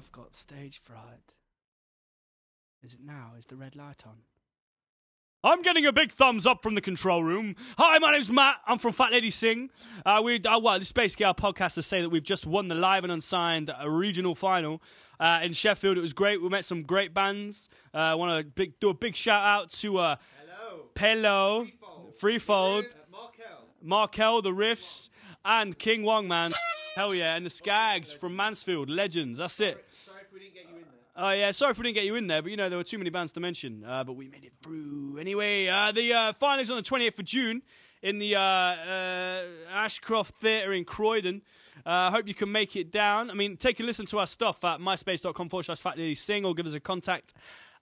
[0.00, 1.34] I've got stage fright.
[2.82, 3.32] Is it now?
[3.38, 4.14] Is the red light on?
[5.44, 7.54] I'm getting a big thumbs up from the control room.
[7.76, 8.56] Hi, my name's Matt.
[8.66, 9.68] I'm from Fat Lady Sing.
[10.06, 12.68] Uh, we, uh, well, this is basically our podcast to say that we've just won
[12.68, 14.80] the live and unsigned uh, regional final
[15.18, 15.98] uh, in Sheffield.
[15.98, 16.40] It was great.
[16.40, 17.68] We met some great bands.
[17.92, 20.16] Uh, I want to do a big shout out to uh,
[20.94, 21.70] Pello,
[22.18, 22.86] Freefold,
[23.82, 25.10] Markel, the Riffs,
[25.44, 26.52] and King Wong, man.
[26.96, 29.38] Hell yeah, and the Skags from Mansfield, legends.
[29.38, 29.84] That's it.
[31.16, 32.84] Oh yeah, sorry if we didn't get you in there, but you know there were
[32.84, 33.84] too many bands to mention.
[33.84, 35.66] Uh, but we made it through anyway.
[35.66, 37.62] Uh, the uh, final is on the 28th of June
[38.02, 41.42] in the uh, uh, Ashcroft Theatre in Croydon.
[41.84, 43.30] I uh, hope you can make it down.
[43.30, 46.44] I mean, take a listen to our stuff at myspace.com forward slash Fat Lady Sing
[46.44, 47.34] or give us a contact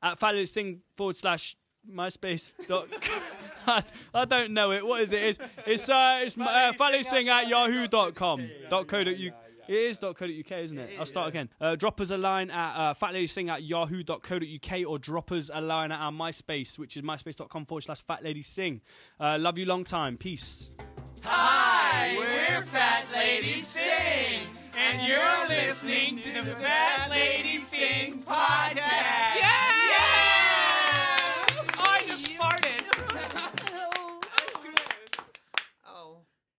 [0.03, 1.57] at Fat Lady Sing forward slash
[1.91, 2.87] myspace dot
[3.69, 3.83] I,
[4.15, 4.85] I don't know it.
[4.87, 5.23] What is it?
[5.23, 9.35] It's it's uh it's uh, Sing at yahoo.com dot co dot uk.
[9.69, 10.99] It is .co.uk, isn't it?
[10.99, 11.51] I'll start again.
[11.61, 15.93] Uh, drop us a line at uh, fatladysing at yahoo.co.uk or drop us a line
[15.93, 18.81] at our MySpace, which is myspace.com forward slash fatladysing.
[19.21, 20.17] Uh, love you long time.
[20.17, 20.71] Peace.
[21.23, 24.41] Hi, we're Fat Lady Sing,
[24.75, 29.28] and you're listening to the Fat Lady Sing podcast.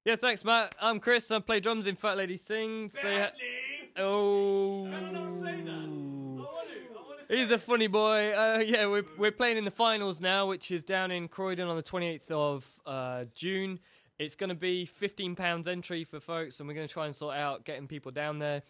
[0.06, 0.76] Yeah, thanks, Matt.
[0.82, 1.30] I'm Chris.
[1.30, 2.90] I play drums in Fat Lady Sing.
[2.90, 3.32] Say ha-
[4.02, 4.88] oh.
[7.28, 8.32] He's a funny boy.
[8.32, 11.76] Uh, yeah, we're, we're playing in the finals now, which is down in Croydon on
[11.76, 13.78] the 28th of uh, June.
[14.18, 17.36] It's going to be £15 entry for folks, and we're going to try and sort
[17.36, 18.64] out getting people down there.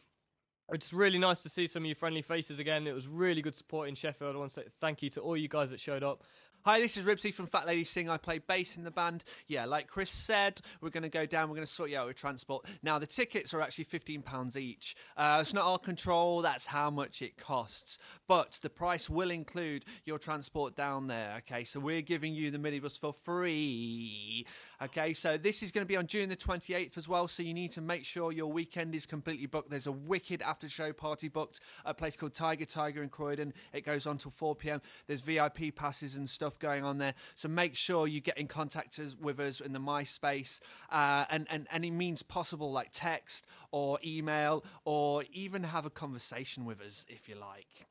[0.72, 2.86] It's really nice to see some of you friendly faces again.
[2.86, 4.36] It was really good support in Sheffield.
[4.36, 6.24] I want to say thank you to all you guys that showed up.
[6.64, 8.10] Hi, this is Ribsy from Fat Lady Sing.
[8.10, 9.24] I play bass in the band.
[9.48, 11.48] Yeah, like Chris said, we're going to go down.
[11.48, 12.66] We're going to sort you out with transport.
[12.84, 14.98] Now, the tickets are actually £15 each.
[15.16, 16.42] Uh, it's not our control.
[16.42, 17.98] That's how much it costs.
[18.28, 21.36] But the price will include your transport down there.
[21.38, 24.46] Okay, so we're giving you the minibus for free.
[24.82, 27.30] Okay, so this is going to be on June the 28th as well.
[27.30, 29.70] So you need to make sure your weekend is completely booked.
[29.70, 33.54] There's a wicked after show party booked at a place called Tiger Tiger in Croydon.
[33.72, 34.82] It goes on till 4 p.m.
[35.08, 37.14] There's VIP passes and stuff stuff going on there.
[37.36, 40.60] So make sure you get in contact with us in the MySpace
[40.92, 46.66] uh, and, and any means possible, like text or email, or even have a conversation
[46.66, 47.88] with us if you like.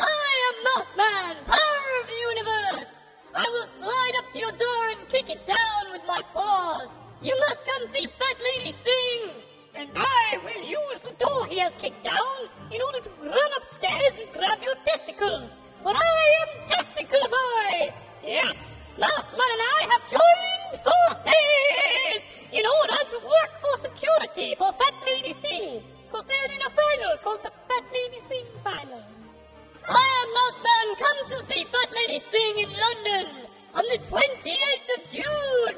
[0.00, 2.92] I am Mothman, power of the universe.
[3.34, 6.90] I will slide up to your door and kick it down with my paws.
[7.22, 9.30] You must come see Fat Lady sing.
[9.74, 14.18] And I will use the door he has kicked down in order to run upstairs
[14.18, 17.92] and grab your testicles for I am Testicle Boy!
[18.24, 22.22] Yes, Mousman and I have joined forces
[22.52, 27.16] in order to work for security for Fat Lady Sing, because they're in a final
[27.22, 29.02] called the Fat Lady Sing Final.
[29.88, 33.26] I am Mouseman, come to see Fat Lady Sing in London
[33.74, 35.71] on the 28th of June.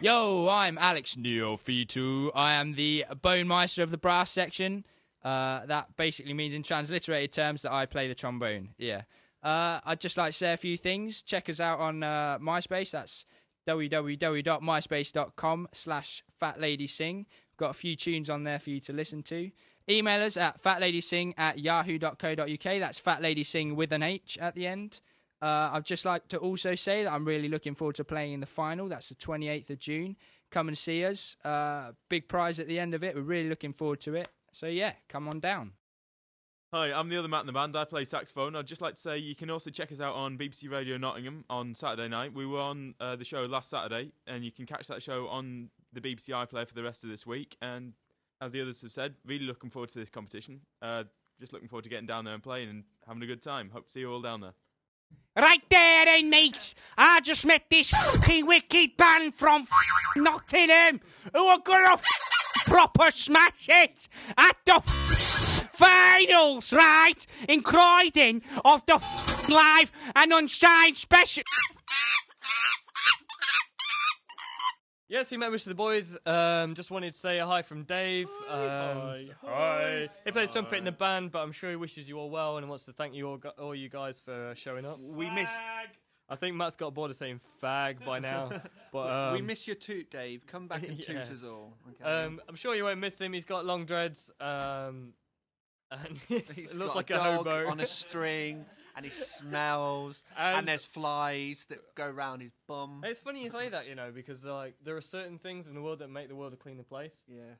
[0.00, 2.30] Yo, I'm Alex Neophytou.
[2.32, 4.86] I am the bone meister of the brass section.
[5.24, 8.68] Uh, that basically means, in transliterated terms, that I play the trombone.
[8.78, 9.02] Yeah.
[9.42, 11.20] Uh, I'd just like to say a few things.
[11.22, 12.92] Check us out on uh, MySpace.
[12.92, 13.26] That's
[13.66, 17.26] www.myspace.com slash fatladysing.
[17.56, 19.50] Got a few tunes on there for you to listen to.
[19.90, 22.62] Email us at fatladysing at yahoo.co.uk.
[22.62, 25.00] That's fatladysing with an H at the end.
[25.40, 28.40] Uh, I'd just like to also say that I'm really looking forward to playing in
[28.40, 28.88] the final.
[28.88, 30.16] That's the 28th of June.
[30.50, 31.36] Come and see us.
[31.44, 33.14] Uh, big prize at the end of it.
[33.14, 34.28] We're really looking forward to it.
[34.50, 35.72] So, yeah, come on down.
[36.72, 37.76] Hi, I'm the other Matt in the band.
[37.76, 38.54] I play saxophone.
[38.54, 41.44] I'd just like to say you can also check us out on BBC Radio Nottingham
[41.48, 42.34] on Saturday night.
[42.34, 45.70] We were on uh, the show last Saturday, and you can catch that show on
[45.94, 47.56] the BBC iPlayer for the rest of this week.
[47.62, 47.94] And
[48.42, 50.60] as the others have said, really looking forward to this competition.
[50.82, 51.04] Uh,
[51.40, 53.70] just looking forward to getting down there and playing and having a good time.
[53.72, 54.54] Hope to see you all down there.
[55.36, 56.74] Right there eh, then, mates.
[56.96, 59.68] I just met this fucking wicked band from
[60.16, 61.00] Nottingham
[61.32, 61.96] who are gonna
[62.66, 64.80] proper smash it at the
[65.74, 67.24] finals, right?
[67.48, 69.00] In Croydon of the
[69.48, 71.44] live and unsigned special.
[75.10, 76.18] Yes, you met most of the boys.
[76.26, 78.28] Um, just wanted to say a hi from Dave.
[78.46, 80.08] Um, hi, hi.
[80.26, 82.68] He plays trumpet in the band, but I'm sure he wishes you all well and
[82.68, 85.00] wants to thank you all, all you guys for showing up.
[85.00, 85.48] We miss.
[86.28, 88.50] I think Matt's got bored of saying fag by now.
[88.90, 90.46] But um, we miss your toot, Dave.
[90.46, 91.22] Come back and yeah.
[91.22, 91.74] toot us all.
[91.90, 92.04] Okay.
[92.10, 93.34] Um, I'm sure you won't miss him.
[93.34, 94.30] He's got long dreads.
[94.40, 95.12] Um,
[95.90, 98.64] and He's it looks got like a, a, hobo on a string,
[98.98, 103.02] and he smells, and, And- there's flies that go around his bum.
[103.04, 105.80] It's funny you say that, you know, because like there are certain things in the
[105.82, 107.22] world that make the world a cleaner place.
[107.28, 107.54] Yeah.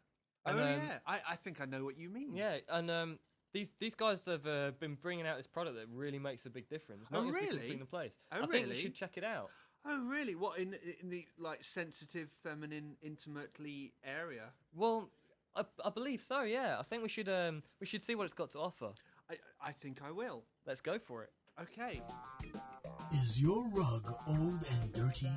[0.45, 2.35] And, oh um, yeah, I, I think I know what you mean.
[2.35, 3.19] Yeah, and um,
[3.53, 6.69] these these guys have uh, been bringing out this product that really makes a big
[6.69, 7.07] difference.
[7.13, 7.67] Oh, Not because really?
[7.67, 8.17] clean the place.
[8.33, 8.75] Oh, I think you really?
[8.81, 9.51] should check it out.
[9.85, 10.35] Oh really?
[10.35, 14.47] What in in the like sensitive, feminine, intimately area?
[14.75, 15.11] Well,
[15.55, 16.43] I, I believe so.
[16.43, 18.93] Yeah, I think we should um we should see what it's got to offer.
[19.31, 20.45] I I think I will.
[20.67, 21.31] Let's go for it.
[21.61, 22.01] Okay.
[23.23, 25.33] Is your rug old and dirty?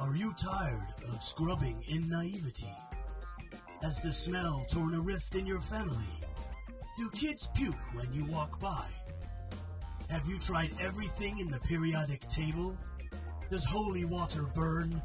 [0.00, 2.74] Are you tired of scrubbing in naivety?
[3.82, 6.04] Has the smell torn a rift in your family?
[6.96, 8.86] Do kids puke when you walk by?
[10.08, 12.76] Have you tried everything in the periodic table?
[13.50, 15.02] Does holy water burn?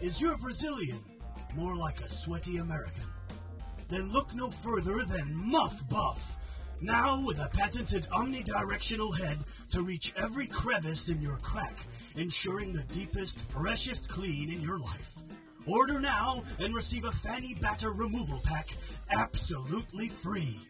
[0.00, 0.98] Is your Brazilian
[1.54, 3.04] more like a sweaty American?
[3.88, 6.36] Then look no further than Muff Buff.
[6.84, 9.38] Now with a patented omnidirectional head
[9.70, 11.72] to reach every crevice in your crack,
[12.14, 15.14] ensuring the deepest, freshest clean in your life.
[15.66, 18.68] Order now and receive a fanny batter removal pack
[19.10, 20.60] absolutely free.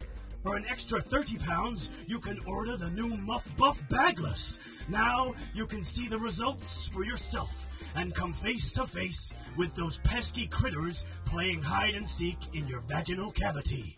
[0.41, 4.57] For an extra 30 pounds, you can order the new Muff Buff Bagless.
[4.87, 9.97] Now you can see the results for yourself and come face to face with those
[9.97, 13.97] pesky critters playing hide and seek in your vaginal cavity.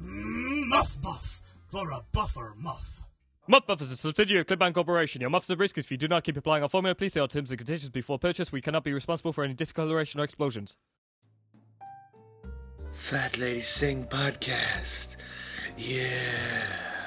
[0.00, 3.02] Muff Buff for a buffer muff.
[3.46, 5.20] Muff Buff is a subsidiary of Clipbank Corporation.
[5.20, 6.94] Your muffs are at risk if you do not keep applying our formula.
[6.94, 8.52] Please see our terms and conditions before purchase.
[8.52, 10.76] We cannot be responsible for any discoloration or explosions.
[12.92, 15.16] Fat Lady Sing podcast.
[15.76, 16.97] Yeah.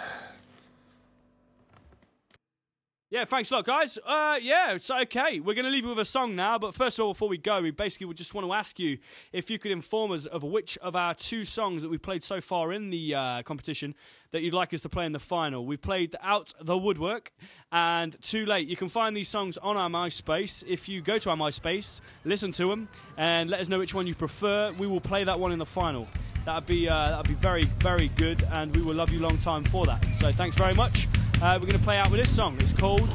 [3.12, 4.00] Yeah, thanks a lot, guys.
[4.06, 5.42] Uh, yeah, it's okay.
[5.42, 7.38] We're going to leave you with a song now, but first of all, before we
[7.38, 9.00] go, we basically would just want to ask you
[9.34, 12.40] if you could inform us of which of our two songs that we've played so
[12.40, 13.96] far in the uh, competition
[14.32, 15.66] that you'd like us to play in the final.
[15.66, 17.34] We've played Out the Woodwork
[17.70, 18.70] and Too Late.
[18.70, 20.64] You can find these songs on our MySpace.
[20.66, 22.88] If you go to our MySpace, listen to them,
[23.18, 24.72] and let us know which one you prefer.
[24.80, 26.08] We will play that one in the final.
[26.46, 29.66] That'd be uh, that'd be very very good, and we will love you long time
[29.66, 30.16] for that.
[30.16, 31.10] So thanks very much.
[31.42, 32.56] Uh, we're going to play out with this song.
[32.60, 33.10] It's called.